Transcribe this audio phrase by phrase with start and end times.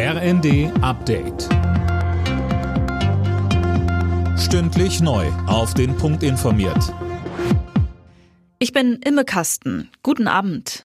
[0.00, 1.48] RND Update.
[4.38, 5.26] Stündlich neu.
[5.48, 6.94] Auf den Punkt informiert.
[8.60, 9.90] Ich bin Imme Kasten.
[10.04, 10.84] Guten Abend.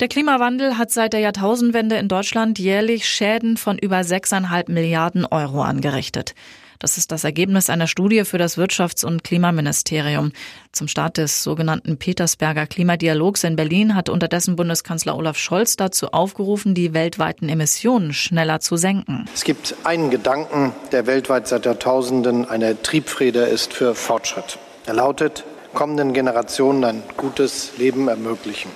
[0.00, 5.62] Der Klimawandel hat seit der Jahrtausendwende in Deutschland jährlich Schäden von über 6,5 Milliarden Euro
[5.62, 6.34] angerichtet.
[6.78, 10.32] Das ist das Ergebnis einer Studie für das Wirtschafts- und Klimaministerium.
[10.70, 16.74] Zum Start des sogenannten Petersberger Klimadialogs in Berlin hat unterdessen Bundeskanzler Olaf Scholz dazu aufgerufen,
[16.74, 19.24] die weltweiten Emissionen schneller zu senken.
[19.34, 24.58] Es gibt einen Gedanken, der weltweit seit Jahrtausenden eine Triebfeder ist für Fortschritt.
[24.86, 28.70] Er lautet, kommenden Generationen ein gutes Leben ermöglichen.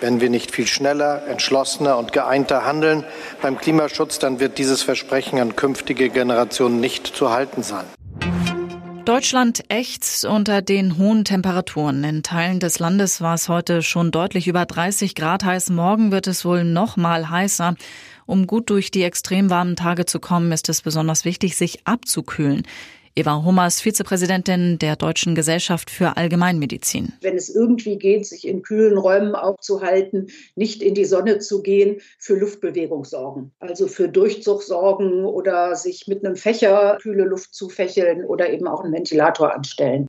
[0.00, 3.04] Wenn wir nicht viel schneller, entschlossener und geeinter handeln
[3.40, 7.84] beim Klimaschutz, dann wird dieses Versprechen an künftige Generationen nicht zu halten sein.
[9.04, 12.04] Deutschland ächzt unter den hohen Temperaturen.
[12.04, 15.68] In Teilen des Landes war es heute schon deutlich über 30 Grad heiß.
[15.70, 17.74] Morgen wird es wohl noch mal heißer.
[18.24, 22.66] Um gut durch die extrem warmen Tage zu kommen, ist es besonders wichtig, sich abzukühlen.
[23.16, 27.12] Eva Hummers, Vizepräsidentin der Deutschen Gesellschaft für Allgemeinmedizin.
[27.20, 30.26] Wenn es irgendwie geht, sich in kühlen Räumen aufzuhalten,
[30.56, 33.52] nicht in die Sonne zu gehen, für Luftbewegung sorgen.
[33.60, 38.66] Also für Durchzug sorgen oder sich mit einem Fächer kühle Luft zu fächeln oder eben
[38.66, 40.08] auch einen Ventilator anstellen.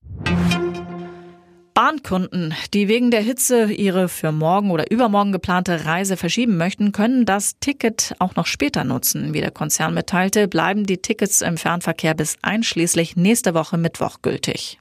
[1.76, 7.26] Bahnkunden, die wegen der Hitze ihre für morgen oder übermorgen geplante Reise verschieben möchten, können
[7.26, 9.34] das Ticket auch noch später nutzen.
[9.34, 14.80] Wie der Konzern mitteilte, bleiben die Tickets im Fernverkehr bis einschließlich nächste Woche Mittwoch gültig.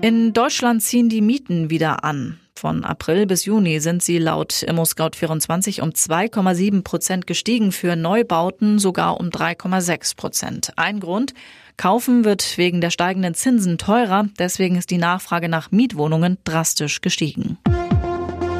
[0.00, 2.40] In Deutschland ziehen die Mieten wieder an.
[2.62, 9.18] Von April bis Juni sind sie laut ImmoScout24 um 2,7 Prozent gestiegen, für Neubauten sogar
[9.18, 10.72] um 3,6 Prozent.
[10.76, 11.34] Ein Grund,
[11.76, 17.58] Kaufen wird wegen der steigenden Zinsen teurer, deswegen ist die Nachfrage nach Mietwohnungen drastisch gestiegen.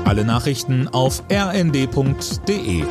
[0.05, 2.83] Alle Nachrichten auf rnd.de